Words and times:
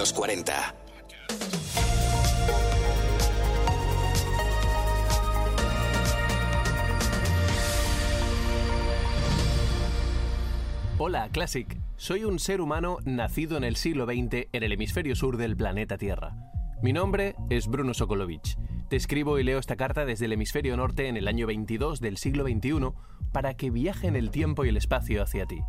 los 0.00 0.14
40. 0.14 0.74
Hola, 10.96 11.28
Classic. 11.30 11.78
Soy 11.96 12.24
un 12.24 12.38
ser 12.38 12.62
humano 12.62 12.96
nacido 13.04 13.58
en 13.58 13.64
el 13.64 13.76
siglo 13.76 14.06
XX 14.06 14.48
en 14.52 14.62
el 14.62 14.72
hemisferio 14.72 15.14
sur 15.14 15.36
del 15.36 15.54
planeta 15.54 15.98
Tierra. 15.98 16.34
Mi 16.82 16.94
nombre 16.94 17.34
es 17.50 17.66
Bruno 17.66 17.92
Sokolovich. 17.92 18.56
Te 18.88 18.96
escribo 18.96 19.38
y 19.38 19.44
leo 19.44 19.58
esta 19.58 19.76
carta 19.76 20.06
desde 20.06 20.24
el 20.24 20.32
hemisferio 20.32 20.78
norte 20.78 21.08
en 21.08 21.18
el 21.18 21.28
año 21.28 21.46
22 21.46 22.00
del 22.00 22.16
siglo 22.16 22.44
XXI 22.44 22.94
para 23.32 23.52
que 23.52 23.68
viaje 23.68 24.06
en 24.06 24.16
el 24.16 24.30
tiempo 24.30 24.64
y 24.64 24.70
el 24.70 24.78
espacio 24.78 25.22
hacia 25.22 25.44
ti. 25.44 25.60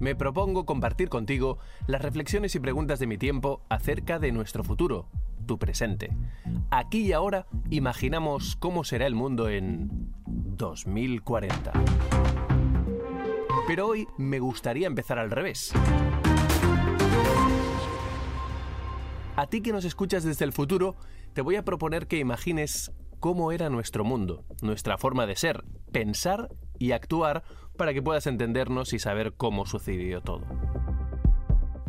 Me 0.00 0.14
propongo 0.14 0.66
compartir 0.66 1.08
contigo 1.08 1.58
las 1.86 2.02
reflexiones 2.02 2.54
y 2.54 2.60
preguntas 2.60 2.98
de 2.98 3.06
mi 3.06 3.18
tiempo 3.18 3.62
acerca 3.68 4.18
de 4.18 4.32
nuestro 4.32 4.64
futuro, 4.64 5.08
tu 5.46 5.58
presente. 5.58 6.10
Aquí 6.70 7.06
y 7.06 7.12
ahora 7.12 7.46
imaginamos 7.70 8.56
cómo 8.56 8.84
será 8.84 9.06
el 9.06 9.14
mundo 9.14 9.48
en 9.48 10.12
2040. 10.26 11.72
Pero 13.66 13.86
hoy 13.86 14.06
me 14.18 14.40
gustaría 14.40 14.86
empezar 14.86 15.18
al 15.18 15.30
revés. 15.30 15.72
A 19.36 19.46
ti 19.46 19.62
que 19.62 19.72
nos 19.72 19.84
escuchas 19.84 20.22
desde 20.22 20.44
el 20.44 20.52
futuro, 20.52 20.96
te 21.32 21.40
voy 21.40 21.56
a 21.56 21.64
proponer 21.64 22.06
que 22.06 22.18
imagines 22.18 22.92
cómo 23.20 23.52
era 23.52 23.70
nuestro 23.70 24.04
mundo, 24.04 24.44
nuestra 24.60 24.98
forma 24.98 25.26
de 25.26 25.34
ser, 25.34 25.64
pensar 25.90 26.50
y 26.78 26.92
actuar 26.92 27.44
para 27.76 27.92
que 27.92 28.02
puedas 28.02 28.26
entendernos 28.26 28.92
y 28.92 28.98
saber 28.98 29.34
cómo 29.36 29.66
sucedió 29.66 30.20
todo. 30.20 30.44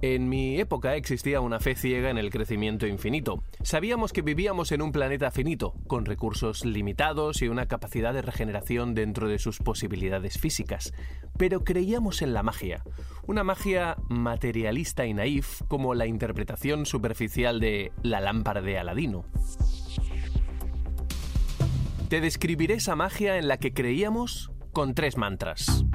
En 0.01 0.29
mi 0.29 0.59
época 0.59 0.95
existía 0.95 1.41
una 1.41 1.59
fe 1.59 1.73
ciega 1.73 2.11
en 2.11 2.19
el 2.19 2.29
crecimiento 2.29 2.85
infinito. 2.85 3.43
Sabíamos 3.63 4.13
que 4.13 4.21
vivíamos 4.21 4.71
en 4.71 4.83
un 4.83 4.91
planeta 4.91 5.31
finito, 5.31 5.73
con 5.87 6.05
recursos 6.05 6.63
limitados 6.63 7.41
y 7.41 7.47
una 7.47 7.67
capacidad 7.67 8.13
de 8.13 8.21
regeneración 8.21 8.93
dentro 8.93 9.27
de 9.29 9.39
sus 9.39 9.57
posibilidades 9.57 10.37
físicas. 10.37 10.93
Pero 11.37 11.63
creíamos 11.63 12.21
en 12.21 12.33
la 12.33 12.43
magia, 12.43 12.83
una 13.25 13.43
magia 13.43 13.97
materialista 14.07 15.07
y 15.07 15.15
naif 15.15 15.61
como 15.67 15.95
la 15.95 16.05
interpretación 16.05 16.85
superficial 16.85 17.59
de 17.59 17.91
la 18.03 18.19
lámpara 18.19 18.61
de 18.61 18.77
Aladino. 18.77 19.25
Te 22.09 22.21
describiré 22.21 22.75
esa 22.75 22.95
magia 22.95 23.37
en 23.37 23.47
la 23.47 23.57
que 23.57 23.73
creíamos 23.73 24.51
con 24.75 24.93
tres 24.93 25.15
mantras. 25.15 25.85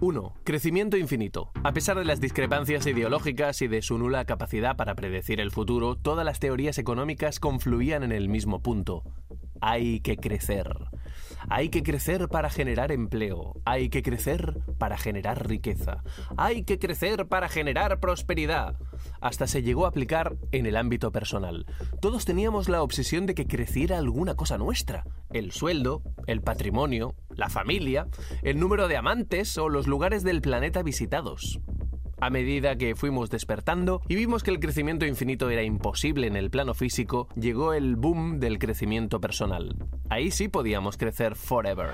1. 0.00 0.34
Crecimiento 0.44 0.96
infinito. 0.96 1.52
A 1.62 1.74
pesar 1.74 1.98
de 1.98 2.06
las 2.06 2.22
discrepancias 2.22 2.86
ideológicas 2.86 3.60
y 3.60 3.68
de 3.68 3.82
su 3.82 3.98
nula 3.98 4.24
capacidad 4.24 4.76
para 4.76 4.94
predecir 4.94 5.40
el 5.40 5.50
futuro, 5.50 5.94
todas 5.94 6.24
las 6.24 6.40
teorías 6.40 6.78
económicas 6.78 7.38
confluían 7.38 8.02
en 8.02 8.12
el 8.12 8.30
mismo 8.30 8.62
punto. 8.62 9.04
Hay 9.60 10.00
que 10.00 10.16
crecer. 10.16 10.74
Hay 11.48 11.68
que 11.68 11.82
crecer 11.82 12.28
para 12.28 12.50
generar 12.50 12.92
empleo. 12.92 13.60
Hay 13.64 13.88
que 13.88 14.02
crecer 14.02 14.58
para 14.78 14.96
generar 14.96 15.48
riqueza. 15.48 16.02
Hay 16.36 16.64
que 16.64 16.78
crecer 16.78 17.26
para 17.26 17.48
generar 17.48 18.00
prosperidad. 18.00 18.76
Hasta 19.20 19.46
se 19.46 19.62
llegó 19.62 19.84
a 19.84 19.88
aplicar 19.88 20.36
en 20.52 20.66
el 20.66 20.76
ámbito 20.76 21.12
personal. 21.12 21.66
Todos 22.00 22.24
teníamos 22.24 22.68
la 22.68 22.82
obsesión 22.82 23.26
de 23.26 23.34
que 23.34 23.46
creciera 23.46 23.98
alguna 23.98 24.34
cosa 24.34 24.58
nuestra. 24.58 25.04
El 25.30 25.52
sueldo, 25.52 26.02
el 26.26 26.42
patrimonio, 26.42 27.14
la 27.30 27.48
familia, 27.48 28.08
el 28.42 28.58
número 28.58 28.88
de 28.88 28.96
amantes 28.96 29.56
o 29.58 29.68
los 29.68 29.86
lugares 29.86 30.22
del 30.22 30.42
planeta 30.42 30.82
visitados. 30.82 31.60
A 32.22 32.30
medida 32.30 32.76
que 32.76 32.94
fuimos 32.94 33.30
despertando 33.30 34.00
y 34.06 34.14
vimos 34.14 34.44
que 34.44 34.52
el 34.52 34.60
crecimiento 34.60 35.04
infinito 35.04 35.50
era 35.50 35.64
imposible 35.64 36.28
en 36.28 36.36
el 36.36 36.50
plano 36.50 36.72
físico, 36.72 37.26
llegó 37.34 37.72
el 37.72 37.96
boom 37.96 38.38
del 38.38 38.60
crecimiento 38.60 39.20
personal. 39.20 39.74
Ahí 40.08 40.30
sí 40.30 40.46
podíamos 40.46 40.96
crecer 40.96 41.34
forever. 41.34 41.90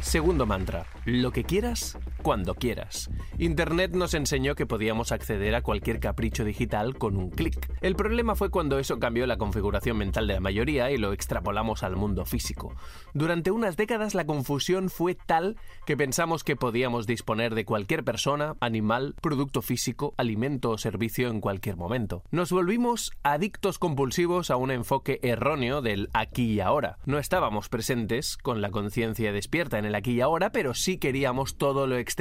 Segundo 0.00 0.46
mantra, 0.46 0.86
lo 1.04 1.30
que 1.30 1.44
quieras, 1.44 1.96
cuando 2.26 2.56
quieras. 2.56 3.08
Internet 3.38 3.92
nos 3.92 4.12
enseñó 4.12 4.56
que 4.56 4.66
podíamos 4.66 5.12
acceder 5.12 5.54
a 5.54 5.62
cualquier 5.62 6.00
capricho 6.00 6.44
digital 6.44 6.98
con 6.98 7.16
un 7.16 7.30
clic. 7.30 7.72
El 7.82 7.94
problema 7.94 8.34
fue 8.34 8.50
cuando 8.50 8.80
eso 8.80 8.98
cambió 8.98 9.28
la 9.28 9.36
configuración 9.36 9.96
mental 9.96 10.26
de 10.26 10.34
la 10.34 10.40
mayoría 10.40 10.90
y 10.90 10.98
lo 10.98 11.12
extrapolamos 11.12 11.84
al 11.84 11.94
mundo 11.94 12.24
físico. 12.24 12.74
Durante 13.14 13.52
unas 13.52 13.76
décadas 13.76 14.16
la 14.16 14.26
confusión 14.26 14.90
fue 14.90 15.14
tal 15.14 15.56
que 15.84 15.96
pensamos 15.96 16.42
que 16.42 16.56
podíamos 16.56 17.06
disponer 17.06 17.54
de 17.54 17.64
cualquier 17.64 18.02
persona, 18.02 18.56
animal, 18.58 19.14
producto 19.22 19.62
físico, 19.62 20.12
alimento 20.16 20.70
o 20.70 20.78
servicio 20.78 21.28
en 21.28 21.40
cualquier 21.40 21.76
momento. 21.76 22.24
Nos 22.32 22.50
volvimos 22.50 23.12
adictos 23.22 23.78
compulsivos 23.78 24.50
a 24.50 24.56
un 24.56 24.72
enfoque 24.72 25.20
erróneo 25.22 25.80
del 25.80 26.08
aquí 26.12 26.54
y 26.54 26.60
ahora. 26.60 26.98
No 27.06 27.20
estábamos 27.20 27.68
presentes 27.68 28.36
con 28.36 28.62
la 28.62 28.72
conciencia 28.72 29.30
despierta 29.30 29.78
en 29.78 29.84
el 29.84 29.94
aquí 29.94 30.14
y 30.14 30.22
ahora, 30.22 30.50
pero 30.50 30.74
sí 30.74 30.98
queríamos 30.98 31.56
todo 31.56 31.86
lo 31.86 31.96
externo 31.96 32.15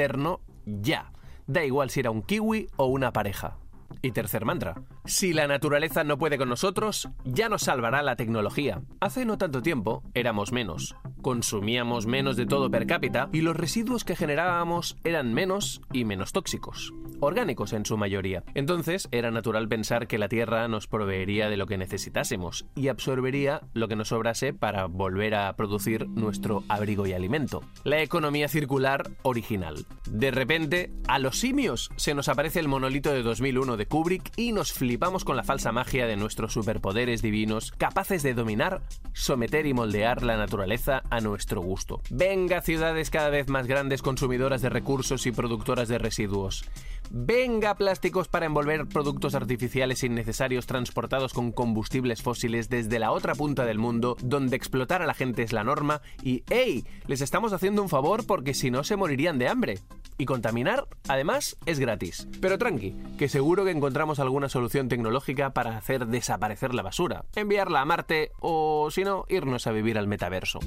ya. 0.66 1.12
Da 1.48 1.64
igual 1.64 1.90
si 1.90 2.00
era 2.02 2.12
un 2.12 2.22
kiwi 2.22 2.68
o 2.76 2.86
una 2.86 3.12
pareja. 3.12 3.58
Y 4.02 4.12
tercer 4.12 4.46
mantra. 4.46 4.76
Si 5.06 5.34
la 5.34 5.48
naturaleza 5.48 6.04
no 6.04 6.18
puede 6.18 6.38
con 6.38 6.50
nosotros, 6.50 7.08
ya 7.24 7.50
nos 7.50 7.64
salvará 7.64 8.02
la 8.04 8.16
tecnología. 8.16 8.82
Hace 9.00 9.26
no 9.26 9.38
tanto 9.38 9.62
tiempo 9.62 10.04
éramos 10.14 10.52
menos, 10.52 10.96
consumíamos 11.26 12.06
menos 12.06 12.38
de 12.38 12.46
todo 12.46 12.70
per 12.70 12.86
cápita 12.86 13.30
y 13.34 13.42
los 13.42 13.56
residuos 13.56 14.04
que 14.04 14.16
generábamos 14.16 14.96
eran 15.04 15.34
menos 15.34 15.82
y 15.92 16.06
menos 16.06 16.34
tóxicos, 16.34 16.94
orgánicos 17.20 17.74
en 17.74 17.84
su 17.84 17.98
mayoría. 17.98 18.44
Entonces 18.54 19.08
era 19.10 19.32
natural 19.32 19.68
pensar 19.68 20.06
que 20.06 20.20
la 20.20 20.30
Tierra 20.30 20.68
nos 20.68 20.86
proveería 20.86 21.50
de 21.50 21.58
lo 21.58 21.66
que 21.66 21.80
necesitásemos 21.80 22.68
y 22.76 22.90
absorbería 22.90 23.62
lo 23.74 23.88
que 23.88 23.96
nos 23.96 24.10
sobrase 24.10 24.54
para 24.54 24.86
volver 24.86 25.34
a 25.34 25.56
producir 25.56 26.08
nuestro 26.10 26.64
abrigo 26.70 27.08
y 27.08 27.14
alimento. 27.14 27.64
La 27.84 28.04
economía 28.04 28.48
circular 28.48 29.10
original. 29.24 29.88
De 30.08 30.30
repente, 30.30 30.94
a 31.08 31.18
los 31.18 31.40
simios 31.40 31.90
se 31.96 32.14
nos 32.14 32.30
aparece 32.30 32.60
el 32.60 32.68
monolito 32.68 33.12
de 33.12 33.24
2001 33.24 33.78
de 33.78 33.88
Kubrick 33.88 34.32
y 34.36 34.52
nos 34.52 34.74
flipamos 34.74 35.26
con 35.26 35.38
la 35.38 35.44
falsa 35.44 35.72
magia 35.72 36.06
de 36.06 36.18
nuestros 36.18 36.54
superpoderes 36.54 37.24
divinos 37.24 37.72
capaces 37.72 38.22
de 38.22 38.36
dominar, 38.36 38.84
someter 39.14 39.66
y 39.66 39.74
moldear 39.74 40.22
la 40.22 40.38
naturaleza 40.38 41.02
nuestro 41.22 41.62
gusto. 41.62 42.02
Venga 42.10 42.62
ciudades 42.62 43.10
cada 43.10 43.30
vez 43.30 43.48
más 43.50 43.68
grandes 43.68 44.02
consumidoras 44.02 44.62
de 44.62 44.70
recursos 44.70 45.26
y 45.26 45.32
productoras 45.32 45.88
de 45.88 45.98
residuos. 45.98 46.66
Venga 47.12 47.76
plásticos 47.76 48.28
para 48.28 48.46
envolver 48.46 48.88
productos 48.88 49.36
artificiales 49.36 50.04
innecesarios 50.04 50.66
transportados 50.66 51.34
con 51.34 51.52
combustibles 51.52 52.22
fósiles 52.22 52.70
desde 52.70 53.00
la 53.00 53.12
otra 53.12 53.36
punta 53.36 53.66
del 53.66 53.78
mundo 53.78 54.18
donde 54.22 54.56
explotar 54.56 55.02
a 55.02 55.06
la 55.06 55.14
gente 55.14 55.44
es 55.44 55.54
la 55.54 55.64
norma 55.64 56.02
y 56.24 56.44
¡hey! 56.50 56.86
Les 57.08 57.22
estamos 57.22 57.54
haciendo 57.54 57.82
un 57.82 57.90
favor 57.90 58.26
porque 58.26 58.54
si 58.54 58.72
no 58.72 58.84
se 58.84 58.96
morirían 58.96 59.38
de 59.38 59.48
hambre. 59.48 59.80
Y 60.18 60.26
contaminar, 60.26 60.88
además, 61.08 61.58
es 61.66 61.80
gratis. 61.80 62.28
Pero 62.40 62.58
tranqui, 62.58 62.96
que 63.18 63.28
seguro 63.28 63.66
que 63.66 63.72
encontramos 63.72 64.20
alguna 64.20 64.48
solución 64.48 64.88
tecnológica 64.88 65.52
para 65.52 65.78
hacer 65.78 66.08
desaparecer 66.08 66.74
la 66.74 66.84
basura, 66.84 67.26
enviarla 67.36 67.82
a 67.82 67.86
Marte 67.86 68.32
o, 68.40 68.90
si 68.92 69.04
no, 69.04 69.26
irnos 69.28 69.68
a 69.68 69.72
vivir 69.72 69.98
al 69.98 70.08
metaverso. 70.08 70.60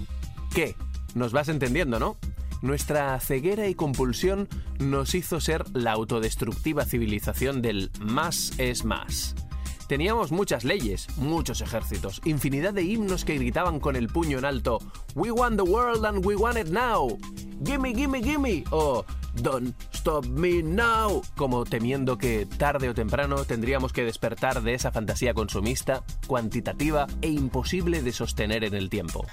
¿Qué? 0.59 0.75
¿Nos 1.15 1.31
vas 1.31 1.49
entendiendo, 1.49 2.01
no? 2.01 2.17
Nuestra 2.63 3.21
ceguera 3.21 3.69
y 3.69 3.77
compulsión 3.77 4.49
nos 4.81 5.15
hizo 5.15 5.41
ser 5.41 5.65
la 5.73 5.93
autodestructiva 5.93 6.85
civilización 6.85 7.63
del 7.63 7.93
más 8.01 8.59
es 8.59 8.85
más. 8.85 9.37
Teníamos 9.87 10.33
muchas 10.33 10.65
leyes, 10.65 11.07
muchos 11.17 11.61
ejércitos, 11.61 12.21
infinidad 12.25 12.75
de 12.75 12.83
himnos 12.83 13.25
que 13.25 13.39
gritaban 13.39 13.79
con 13.79 13.95
el 13.95 14.09
puño 14.09 14.37
en 14.37 14.47
alto 14.47 14.81
We 15.15 15.31
want 15.31 15.59
the 15.59 15.63
world 15.63 16.05
and 16.05 16.27
we 16.27 16.35
want 16.35 16.59
it 16.59 16.71
now. 16.71 17.17
Gimme, 17.65 17.95
gimme, 17.95 18.21
gimme. 18.21 18.65
O 18.73 19.05
Don't 19.35 19.77
stop 19.93 20.27
me 20.27 20.63
now. 20.63 21.23
Como 21.37 21.65
temiendo 21.65 22.19
que 22.19 22.47
tarde 22.47 22.89
o 22.89 22.95
temprano 22.95 23.45
tendríamos 23.45 23.93
que 23.93 24.03
despertar 24.03 24.63
de 24.63 24.75
esa 24.75 24.91
fantasía 24.91 25.35
consumista, 25.35 26.03
cuantitativa 26.27 27.07
e 27.23 27.29
imposible 27.29 28.03
de 28.03 28.11
sostener 28.11 28.65
en 28.65 28.75
el 28.75 28.91
tiempo. 28.91 29.25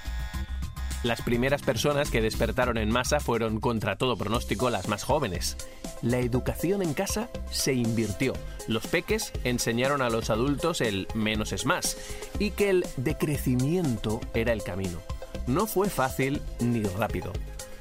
Las 1.06 1.22
primeras 1.22 1.62
personas 1.62 2.10
que 2.10 2.20
despertaron 2.20 2.78
en 2.78 2.90
masa 2.90 3.20
fueron 3.20 3.60
contra 3.60 3.94
todo 3.94 4.16
pronóstico 4.16 4.70
las 4.70 4.88
más 4.88 5.04
jóvenes. 5.04 5.56
La 6.02 6.18
educación 6.18 6.82
en 6.82 6.94
casa 6.94 7.28
se 7.48 7.74
invirtió. 7.74 8.32
Los 8.66 8.88
peques 8.88 9.32
enseñaron 9.44 10.02
a 10.02 10.10
los 10.10 10.30
adultos 10.30 10.80
el 10.80 11.06
menos 11.14 11.52
es 11.52 11.64
más 11.64 11.96
y 12.40 12.50
que 12.50 12.70
el 12.70 12.86
decrecimiento 12.96 14.20
era 14.34 14.52
el 14.52 14.64
camino. 14.64 14.98
No 15.46 15.68
fue 15.68 15.88
fácil 15.88 16.42
ni 16.58 16.82
rápido. 16.82 17.32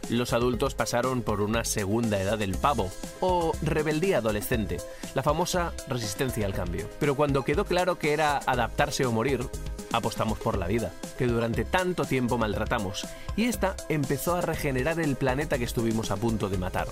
Los 0.10 0.34
adultos 0.34 0.76
pasaron 0.76 1.24
por 1.24 1.42
una 1.42 1.64
segunda 1.64 2.22
edad 2.22 2.38
del 2.38 2.56
pavo, 2.56 2.92
o 3.22 3.54
rebeldía 3.64 4.20
adolescente, 4.20 4.78
la 5.16 5.24
famosa 5.24 5.74
resistencia 5.88 6.46
al 6.46 6.54
cambio. 6.54 6.88
Pero 7.00 7.16
cuando 7.16 7.44
quedó 7.44 7.66
claro 7.66 7.98
que 7.98 8.14
era 8.14 8.38
adaptarse 8.38 9.06
o 9.06 9.12
morir, 9.12 9.48
apostamos 9.92 10.38
por 10.38 10.58
la 10.58 10.68
vida, 10.68 10.92
que 11.18 11.26
durante 11.26 11.66
tanto 11.66 12.06
tiempo 12.06 12.38
maltratamos, 12.38 13.08
y 13.36 13.46
esta 13.46 13.76
empezó 13.90 14.36
a 14.36 14.42
regenerar 14.42 15.00
el 15.00 15.16
planeta 15.16 15.58
que 15.58 15.64
estuvimos 15.64 16.12
a 16.12 16.18
punto 16.18 16.50
de 16.50 16.58
matar. 16.60 16.88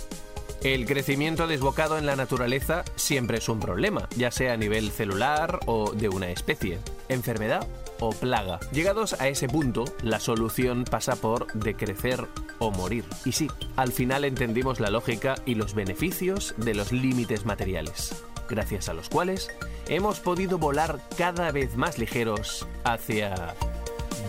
El 0.64 0.86
crecimiento 0.86 1.46
desbocado 1.46 1.98
en 1.98 2.06
la 2.06 2.16
naturaleza 2.16 2.84
siempre 2.96 3.38
es 3.38 3.50
un 3.50 3.60
problema, 3.60 4.08
ya 4.16 4.32
sea 4.32 4.54
a 4.54 4.58
nivel 4.58 4.92
celular 4.92 5.60
o 5.66 5.92
de 5.92 6.10
una 6.10 6.32
especie, 6.32 6.80
enfermedad 7.10 7.68
plaga. 8.12 8.60
Llegados 8.72 9.14
a 9.20 9.28
ese 9.28 9.48
punto, 9.48 9.86
la 10.02 10.20
solución 10.20 10.84
pasa 10.84 11.16
por 11.16 11.52
decrecer 11.54 12.28
o 12.60 12.72
morir. 12.72 13.06
Y 13.26 13.32
sí, 13.32 13.50
al 13.76 13.92
final 13.92 14.26
entendimos 14.26 14.80
la 14.80 14.90
lógica 14.90 15.36
y 15.46 15.56
los 15.56 15.74
beneficios 15.74 16.54
de 16.58 16.74
los 16.74 16.92
límites 16.92 17.46
materiales, 17.46 18.24
gracias 18.50 18.90
a 18.90 18.94
los 18.94 19.10
cuales 19.10 19.50
hemos 19.88 20.20
podido 20.20 20.58
volar 20.58 21.00
cada 21.18 21.52
vez 21.52 21.76
más 21.76 21.98
ligeros 21.98 22.68
hacia 22.84 23.56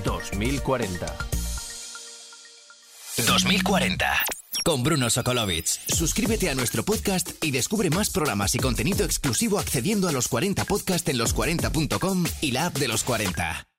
2040. 0.05 1.07
2040 3.27 4.44
con 4.65 4.83
Bruno 4.83 5.11
Sokolovic. 5.11 5.67
Suscríbete 5.67 6.51
a 6.51 6.55
nuestro 6.55 6.85
podcast 6.85 7.33
y 7.45 7.51
descubre 7.51 7.91
más 7.91 8.11
programas 8.11 8.55
y 8.55 8.59
contenido 8.59 9.05
exclusivo 9.05 9.59
accediendo 9.59 10.09
a 10.09 10.13
los 10.13 10.27
40 10.27 10.65
podcast 10.65 11.09
en 11.09 11.19
los40.com 11.19 12.25
y 12.41 12.53
la 12.53 12.67
app 12.67 12.79
de 12.79 12.89
los 12.89 13.05
40. 13.05 13.74